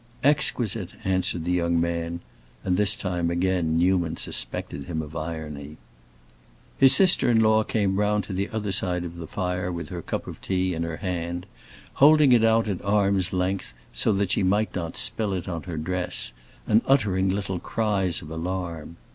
[0.23, 2.21] "Exquisite," answered the young man,
[2.63, 5.77] and this time, again, Newman suspected him of irony.
[6.79, 10.01] His sister in law came round to the other side of the fire with her
[10.01, 11.45] cup of tea in her hand,
[12.01, 15.77] holding it out at arm's length, so that she might not spill it on her
[15.77, 16.33] dress,
[16.65, 18.97] and uttering little cries of alarm.